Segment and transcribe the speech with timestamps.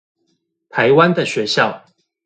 [0.71, 1.85] 台灣的學校